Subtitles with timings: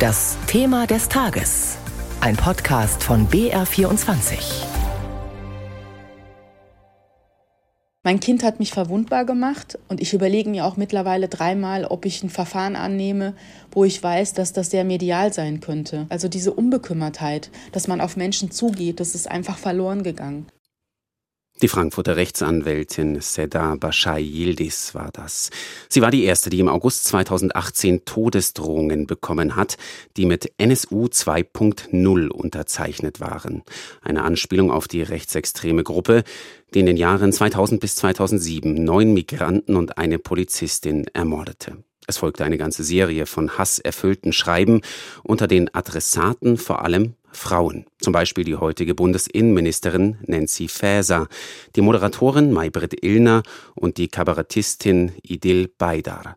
[0.00, 1.76] Das Thema des Tages.
[2.22, 4.64] Ein Podcast von BR24.
[8.02, 12.22] Mein Kind hat mich verwundbar gemacht und ich überlege mir auch mittlerweile dreimal, ob ich
[12.22, 13.34] ein Verfahren annehme,
[13.72, 16.06] wo ich weiß, dass das sehr medial sein könnte.
[16.08, 20.46] Also diese Unbekümmertheit, dass man auf Menschen zugeht, das ist einfach verloren gegangen.
[21.62, 25.50] Die Frankfurter Rechtsanwältin Seda Bashai Yildiz war das.
[25.90, 29.76] Sie war die erste, die im August 2018 Todesdrohungen bekommen hat,
[30.16, 33.62] die mit NSU 2.0 unterzeichnet waren.
[34.00, 36.24] Eine Anspielung auf die rechtsextreme Gruppe,
[36.72, 41.76] die in den Jahren 2000 bis 2007 neun Migranten und eine Polizistin ermordete.
[42.06, 44.80] Es folgte eine ganze Serie von hasserfüllten Schreiben
[45.22, 51.28] unter den Adressaten vor allem Frauen, zum Beispiel die heutige Bundesinnenministerin Nancy Faeser,
[51.76, 53.42] die Moderatorin Maybrit Illner
[53.74, 56.36] und die Kabarettistin Idil Baydar.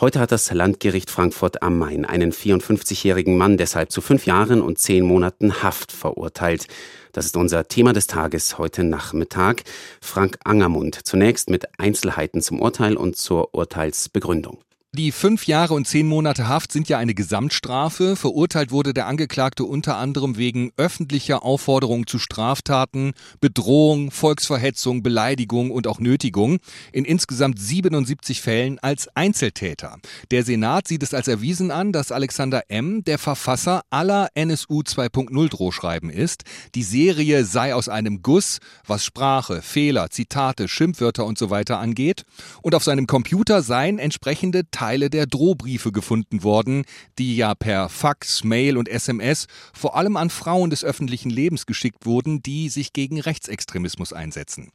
[0.00, 4.78] Heute hat das Landgericht Frankfurt am Main einen 54-jährigen Mann deshalb zu fünf Jahren und
[4.78, 6.66] zehn Monaten Haft verurteilt.
[7.12, 9.64] Das ist unser Thema des Tages heute Nachmittag.
[10.00, 14.58] Frank Angermund zunächst mit Einzelheiten zum Urteil und zur Urteilsbegründung.
[14.92, 18.16] Die fünf Jahre und zehn Monate Haft sind ja eine Gesamtstrafe.
[18.16, 25.86] Verurteilt wurde der Angeklagte unter anderem wegen öffentlicher Aufforderung zu Straftaten, Bedrohung, Volksverhetzung, Beleidigung und
[25.86, 26.58] auch Nötigung
[26.90, 29.98] in insgesamt 77 Fällen als Einzeltäter.
[30.32, 33.04] Der Senat sieht es als erwiesen an, dass Alexander M.
[33.04, 36.42] der Verfasser aller NSU 2.0 Drohschreiben ist.
[36.74, 42.24] Die Serie sei aus einem Guss, was Sprache, Fehler, Zitate, Schimpfwörter und so weiter angeht.
[42.60, 46.86] Und auf seinem Computer seien entsprechende Teile der Drohbriefe gefunden worden,
[47.18, 52.06] die ja per Fax, Mail und SMS vor allem an Frauen des öffentlichen Lebens geschickt
[52.06, 54.70] wurden, die sich gegen Rechtsextremismus einsetzen.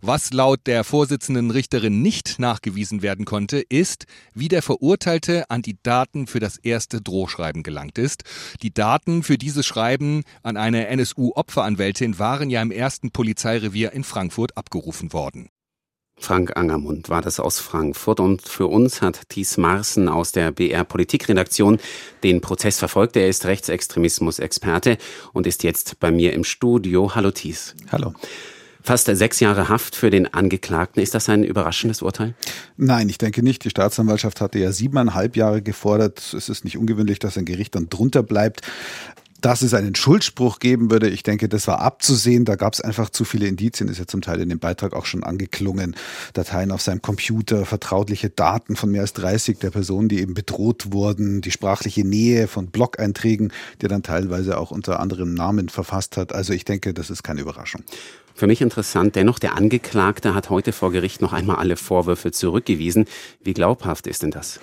[0.00, 5.76] Was laut der Vorsitzenden Richterin nicht nachgewiesen werden konnte, ist, wie der Verurteilte an die
[5.82, 8.22] Daten für das erste Drohschreiben gelangt ist.
[8.62, 14.56] Die Daten für dieses Schreiben an eine NSU-Opferanwältin waren ja im ersten Polizeirevier in Frankfurt
[14.56, 15.50] abgerufen worden.
[16.20, 20.84] Frank Angermund war das aus Frankfurt und für uns hat Thies Marsen aus der BR
[20.84, 21.78] Politikredaktion
[22.22, 23.16] den Prozess verfolgt.
[23.16, 24.98] Er ist Rechtsextremismus-Experte
[25.32, 27.14] und ist jetzt bei mir im Studio.
[27.14, 27.74] Hallo Thies.
[27.90, 28.14] Hallo.
[28.82, 31.02] Fast sechs Jahre Haft für den Angeklagten.
[31.02, 32.34] Ist das ein überraschendes Urteil?
[32.76, 33.64] Nein, ich denke nicht.
[33.64, 36.32] Die Staatsanwaltschaft hatte ja siebeneinhalb Jahre gefordert.
[36.34, 38.62] Es ist nicht ungewöhnlich, dass ein Gericht dann drunter bleibt
[39.40, 42.44] dass es einen Schuldspruch geben würde, ich denke, das war abzusehen.
[42.44, 45.06] Da gab es einfach zu viele Indizien, ist ja zum Teil in dem Beitrag auch
[45.06, 45.94] schon angeklungen.
[46.32, 50.92] Dateien auf seinem Computer, vertrauliche Daten von mehr als 30 der Personen, die eben bedroht
[50.92, 56.16] wurden, die sprachliche Nähe von Blog-Einträgen, die er dann teilweise auch unter anderem Namen verfasst
[56.16, 56.32] hat.
[56.32, 57.82] Also ich denke, das ist keine Überraschung.
[58.34, 63.06] Für mich interessant, dennoch der Angeklagte hat heute vor Gericht noch einmal alle Vorwürfe zurückgewiesen.
[63.42, 64.60] Wie glaubhaft ist denn das?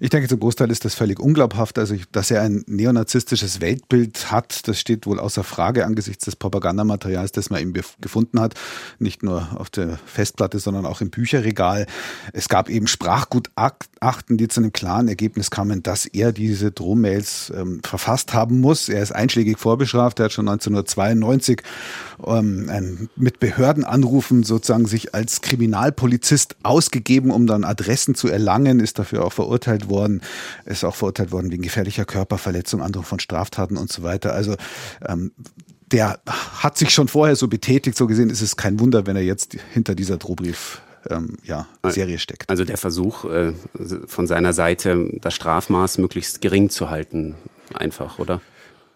[0.00, 1.76] Ich denke, zum Großteil ist das völlig unglaubhaft.
[1.76, 7.32] Also, dass er ein neonazistisches Weltbild hat, das steht wohl außer Frage angesichts des Propagandamaterials,
[7.32, 8.54] das man ihm gefunden hat.
[9.00, 11.86] Nicht nur auf der Festplatte, sondern auch im Bücherregal.
[12.32, 17.80] Es gab eben Sprachgutachten, die zu einem klaren Ergebnis kamen, dass er diese Drohmails ähm,
[17.82, 18.88] verfasst haben muss.
[18.88, 20.20] Er ist einschlägig vorbestraft.
[20.20, 21.62] Er hat schon 1992
[22.24, 29.24] ähm, mit Behördenanrufen sozusagen sich als Kriminalpolizist ausgegeben, um dann Adressen zu erlangen, ist dafür
[29.24, 30.22] auch verurteilt worden,
[30.64, 34.32] ist auch verurteilt worden wegen gefährlicher Körperverletzung, Androhung von Straftaten und so weiter.
[34.32, 34.56] Also
[35.06, 35.32] ähm,
[35.92, 39.22] der hat sich schon vorher so betätigt, so gesehen ist es kein Wunder, wenn er
[39.22, 42.50] jetzt hinter dieser Drohbrief ähm, ja, Serie steckt.
[42.50, 43.52] Also der Versuch äh,
[44.06, 47.34] von seiner Seite, das Strafmaß möglichst gering zu halten,
[47.74, 48.40] einfach, oder?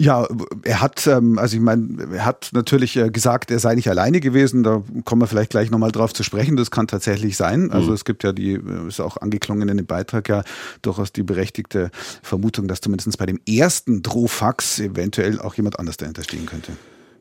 [0.02, 0.26] Ja,
[0.64, 4.18] er hat, ähm, also ich meine, er hat natürlich äh, gesagt, er sei nicht alleine
[4.18, 4.64] gewesen.
[4.64, 6.56] Da kommen wir vielleicht gleich nochmal drauf zu sprechen.
[6.56, 7.70] Das kann tatsächlich sein.
[7.70, 7.94] Also mhm.
[7.94, 10.42] es gibt ja die, äh, ist auch angeklungen in dem Beitrag ja
[10.82, 16.24] durchaus die berechtigte Vermutung, dass zumindest bei dem ersten Drohfax eventuell auch jemand anders dahinter
[16.24, 16.72] stehen könnte.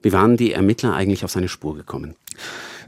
[0.01, 2.15] Wie waren die Ermittler eigentlich auf seine Spur gekommen?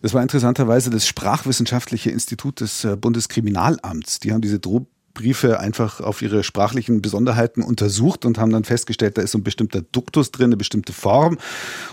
[0.01, 4.19] Das war interessanterweise das Sprachwissenschaftliche Institut des äh, Bundeskriminalamts.
[4.21, 9.17] Die haben diese Droh Briefe einfach auf ihre sprachlichen Besonderheiten untersucht und haben dann festgestellt,
[9.17, 11.37] da ist so ein bestimmter Duktus drin, eine bestimmte Form.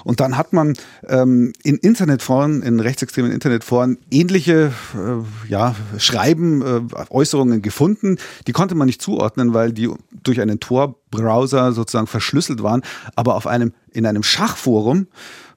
[0.05, 0.75] Und dann hat man
[1.07, 6.81] ähm, in Internetforen, in rechtsextremen Internetforen ähnliche äh, ja, Schreiben, äh,
[7.11, 8.17] Äußerungen gefunden.
[8.47, 9.91] Die konnte man nicht zuordnen, weil die
[10.23, 12.83] durch einen Tor-Browser sozusagen verschlüsselt waren.
[13.17, 15.09] Aber auf einem, in einem Schachforum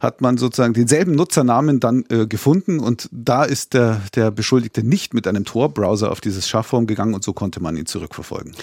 [0.04, 5.14] hat man sozusagen denselben Nutzernamen dann äh, gefunden und da ist der, der Beschuldigte nicht
[5.14, 8.54] mit einem Tor-Browser auf dieses Schachforum gegangen und so konnte man ihn zurückverfolgen.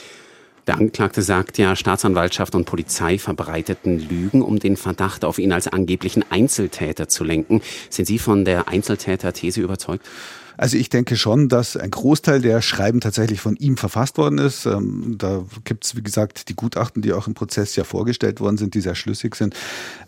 [0.67, 5.67] Der Angeklagte sagt ja, Staatsanwaltschaft und Polizei verbreiteten Lügen, um den Verdacht auf ihn als
[5.67, 7.63] angeblichen Einzeltäter zu lenken.
[7.89, 10.07] Sind Sie von der Einzeltäter-These überzeugt?
[10.57, 14.67] Also ich denke schon, dass ein Großteil der Schreiben tatsächlich von ihm verfasst worden ist.
[14.67, 18.57] Ähm, da gibt es, wie gesagt, die Gutachten, die auch im Prozess ja vorgestellt worden
[18.57, 19.55] sind, die sehr schlüssig sind.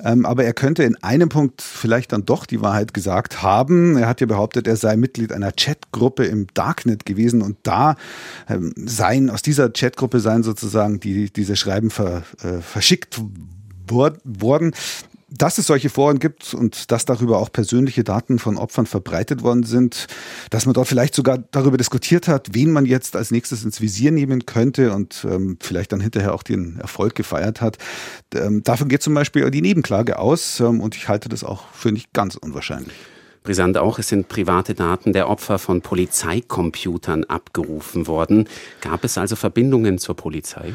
[0.03, 3.97] Ähm, aber er könnte in einem Punkt vielleicht dann doch die Wahrheit gesagt haben.
[3.97, 7.97] Er hat ja behauptet, er sei Mitglied einer Chatgruppe im Darknet gewesen und da
[8.49, 13.21] ähm, seien, aus dieser Chatgruppe seien sozusagen die, diese Schreiben ver, äh, verschickt
[13.89, 14.73] worden
[15.37, 19.63] dass es solche Foren gibt und dass darüber auch persönliche Daten von Opfern verbreitet worden
[19.63, 20.07] sind,
[20.51, 24.11] dass man dort vielleicht sogar darüber diskutiert hat, wen man jetzt als nächstes ins Visier
[24.11, 27.79] nehmen könnte und ähm, vielleicht dann hinterher auch den Erfolg gefeiert hat.
[28.35, 31.93] Ähm, davon geht zum Beispiel die Nebenklage aus ähm, und ich halte das auch für
[31.93, 32.97] nicht ganz unwahrscheinlich.
[33.43, 38.49] Brisant auch, es sind private Daten der Opfer von Polizeicomputern abgerufen worden.
[38.81, 40.75] Gab es also Verbindungen zur Polizei?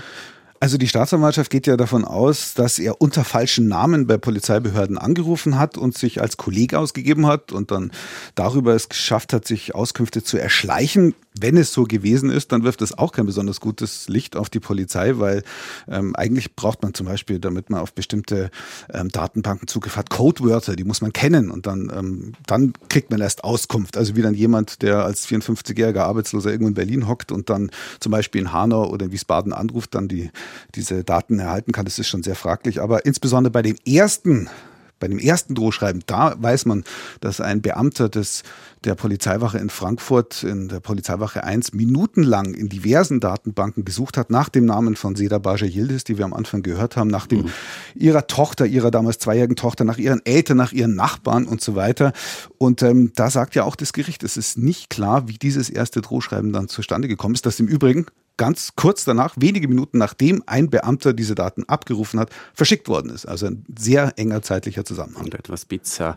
[0.59, 5.59] Also die Staatsanwaltschaft geht ja davon aus, dass er unter falschen Namen bei Polizeibehörden angerufen
[5.59, 7.91] hat und sich als Kollege ausgegeben hat und dann
[8.33, 11.13] darüber es geschafft hat, sich Auskünfte zu erschleichen.
[11.41, 14.59] Wenn es so gewesen ist, dann wirft es auch kein besonders gutes Licht auf die
[14.59, 15.43] Polizei, weil
[15.87, 18.49] ähm, eigentlich braucht man zum Beispiel, damit man auf bestimmte
[18.93, 23.21] ähm, Datenbanken Zugriff hat, Codewörter, die muss man kennen und dann, ähm, dann kriegt man
[23.21, 23.97] erst Auskunft.
[23.97, 28.11] Also wie dann jemand, der als 54-jähriger Arbeitsloser irgendwo in Berlin hockt und dann zum
[28.11, 30.31] Beispiel in Hanau oder in Wiesbaden anruft, dann die
[30.75, 32.81] diese Daten erhalten kann, das ist schon sehr fraglich.
[32.81, 34.49] Aber insbesondere bei dem ersten
[34.99, 36.83] bei dem ersten Drohschreiben, da weiß man,
[37.19, 38.43] dass ein Beamter des,
[38.83, 44.49] der Polizeiwache in Frankfurt, in der Polizeiwache 1, minutenlang in diversen Datenbanken gesucht hat nach
[44.49, 47.49] dem Namen von Seda Baja Yildiz, die wir am Anfang gehört haben, nach dem mhm.
[47.95, 52.13] ihrer Tochter, ihrer damals zweijährigen Tochter, nach ihren Eltern, nach ihren Nachbarn und so weiter.
[52.57, 56.01] Und ähm, da sagt ja auch das Gericht, es ist nicht klar, wie dieses erste
[56.01, 58.05] Drohschreiben dann zustande gekommen ist, das im Übrigen
[58.37, 63.25] ganz kurz danach, wenige Minuten nachdem ein Beamter diese Daten abgerufen hat, verschickt worden ist.
[63.25, 65.25] Also ein sehr enger zeitlicher Zusammenhang.
[65.25, 66.15] Und etwas bizarr.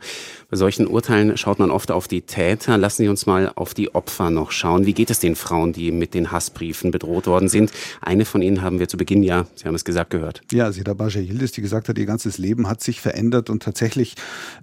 [0.50, 2.78] Bei solchen Urteilen schaut man oft auf die Täter.
[2.78, 4.86] Lassen Sie uns mal auf die Opfer noch schauen.
[4.86, 7.72] Wie geht es den Frauen, die mit den Hassbriefen bedroht worden sind?
[8.00, 10.42] Eine von ihnen haben wir zu Beginn ja, Sie haben es gesagt, gehört.
[10.52, 14.14] Ja, Seda Baja Yildiz, die gesagt hat, ihr ganzes Leben hat sich verändert und tatsächlich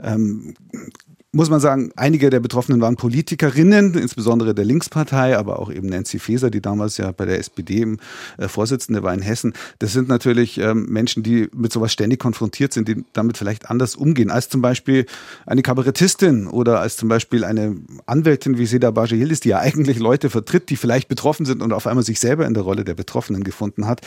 [0.04, 0.54] ähm,
[1.38, 6.18] muss man sagen, einige der Betroffenen waren Politikerinnen, insbesondere der Linkspartei, aber auch eben Nancy
[6.18, 8.00] Faeser, die damals ja bei der SPD im,
[8.40, 9.54] äh, Vorsitzende war in Hessen.
[9.78, 13.96] Das sind natürlich ähm, Menschen, die mit sowas ständig konfrontiert sind, die damit vielleicht anders
[13.96, 15.06] umgehen, als zum Beispiel
[15.46, 17.76] eine Kabarettistin oder als zum Beispiel eine
[18.08, 21.86] Anwältin wie Seda Bajihildis, die ja eigentlich Leute vertritt, die vielleicht betroffen sind und auf
[21.86, 24.02] einmal sich selber in der Rolle der Betroffenen gefunden hat.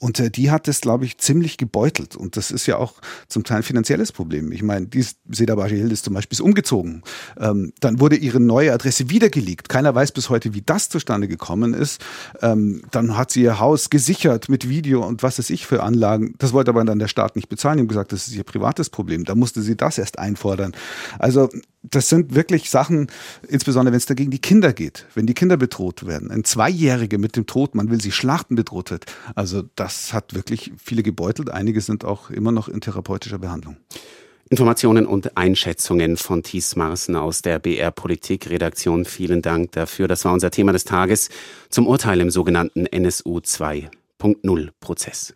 [0.00, 2.16] Und äh, die hat es, glaube ich, ziemlich gebeutelt.
[2.16, 2.94] Und das ist ja auch
[3.28, 4.50] zum Teil ein finanzielles Problem.
[4.50, 7.02] Ich meine, die Seda Bajihildis zum Beispiel ist umgezogen umgezogen.
[7.38, 9.68] Ähm, dann wurde ihre neue Adresse wieder geleakt.
[9.68, 12.02] Keiner weiß bis heute, wie das zustande gekommen ist.
[12.40, 16.34] Ähm, dann hat sie ihr Haus gesichert mit Video und was weiß ich für Anlagen.
[16.38, 17.76] Das wollte aber dann der Staat nicht bezahlen.
[17.76, 19.24] Die haben gesagt, das ist ihr privates Problem.
[19.24, 20.72] Da musste sie das erst einfordern.
[21.18, 21.48] Also
[21.82, 23.08] das sind wirklich Sachen,
[23.48, 26.30] insbesondere wenn es dagegen die Kinder geht, wenn die Kinder bedroht werden.
[26.30, 29.06] Ein Zweijährige mit dem Tod, man will sie schlachten, bedroht wird.
[29.34, 31.50] Also das hat wirklich viele gebeutelt.
[31.50, 33.76] Einige sind auch immer noch in therapeutischer Behandlung.
[34.52, 39.06] Informationen und Einschätzungen von Thies Marsen aus der BR Politik Redaktion.
[39.06, 40.08] Vielen Dank dafür.
[40.08, 41.30] Das war unser Thema des Tages
[41.70, 45.30] zum Urteil im sogenannten NSU 2.0 Prozess.